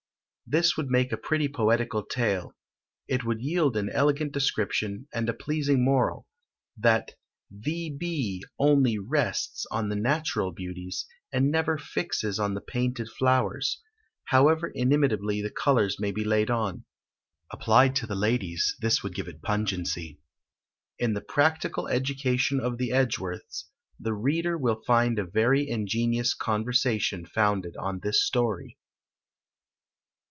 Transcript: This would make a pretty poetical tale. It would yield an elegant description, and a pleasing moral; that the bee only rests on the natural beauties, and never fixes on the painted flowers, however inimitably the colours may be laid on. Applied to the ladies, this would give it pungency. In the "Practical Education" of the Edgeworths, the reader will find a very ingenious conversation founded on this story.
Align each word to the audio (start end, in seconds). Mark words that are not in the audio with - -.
This 0.53 0.75
would 0.75 0.87
make 0.89 1.13
a 1.13 1.17
pretty 1.17 1.47
poetical 1.47 2.03
tale. 2.03 2.57
It 3.07 3.23
would 3.23 3.39
yield 3.39 3.77
an 3.77 3.89
elegant 3.89 4.33
description, 4.33 5.07
and 5.13 5.29
a 5.29 5.33
pleasing 5.33 5.81
moral; 5.81 6.27
that 6.75 7.11
the 7.49 7.95
bee 7.97 8.43
only 8.59 8.97
rests 8.97 9.65
on 9.71 9.87
the 9.87 9.95
natural 9.95 10.51
beauties, 10.51 11.05
and 11.31 11.49
never 11.49 11.77
fixes 11.77 12.37
on 12.37 12.53
the 12.53 12.59
painted 12.59 13.09
flowers, 13.09 13.81
however 14.25 14.67
inimitably 14.75 15.41
the 15.41 15.49
colours 15.49 16.01
may 16.01 16.11
be 16.11 16.25
laid 16.25 16.51
on. 16.51 16.83
Applied 17.51 17.95
to 17.95 18.05
the 18.07 18.13
ladies, 18.13 18.75
this 18.81 19.01
would 19.03 19.15
give 19.15 19.29
it 19.29 19.41
pungency. 19.41 20.19
In 20.99 21.13
the 21.13 21.21
"Practical 21.21 21.87
Education" 21.87 22.59
of 22.59 22.77
the 22.77 22.91
Edgeworths, 22.91 23.69
the 23.97 24.13
reader 24.13 24.57
will 24.57 24.83
find 24.85 25.17
a 25.17 25.23
very 25.23 25.69
ingenious 25.69 26.33
conversation 26.33 27.25
founded 27.25 27.77
on 27.77 28.01
this 28.03 28.25
story. 28.27 28.75